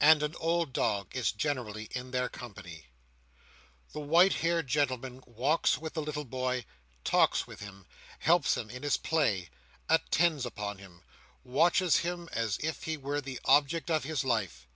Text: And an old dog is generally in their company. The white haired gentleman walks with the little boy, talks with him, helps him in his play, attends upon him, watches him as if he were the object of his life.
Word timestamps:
And 0.00 0.22
an 0.22 0.34
old 0.38 0.74
dog 0.74 1.16
is 1.16 1.32
generally 1.32 1.88
in 1.92 2.10
their 2.10 2.28
company. 2.28 2.88
The 3.94 4.00
white 4.00 4.34
haired 4.34 4.66
gentleman 4.66 5.22
walks 5.26 5.78
with 5.78 5.94
the 5.94 6.02
little 6.02 6.26
boy, 6.26 6.66
talks 7.04 7.46
with 7.46 7.60
him, 7.60 7.86
helps 8.18 8.54
him 8.54 8.68
in 8.68 8.82
his 8.82 8.98
play, 8.98 9.48
attends 9.88 10.44
upon 10.44 10.76
him, 10.76 11.00
watches 11.42 11.96
him 12.00 12.28
as 12.32 12.58
if 12.58 12.82
he 12.82 12.98
were 12.98 13.22
the 13.22 13.40
object 13.46 13.90
of 13.90 14.04
his 14.04 14.24
life. 14.24 14.68